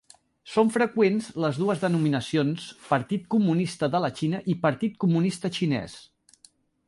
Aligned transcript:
Són 0.51 0.69
freqüents 0.77 1.27
les 1.43 1.59
dues 1.63 1.83
denominacions 1.83 2.63
Partit 2.87 3.29
Comunista 3.35 3.91
de 3.97 4.03
la 4.07 4.11
Xina 4.21 4.41
i 4.53 4.57
Partit 4.67 4.97
Comunista 5.05 5.55
Xinès. 5.59 5.99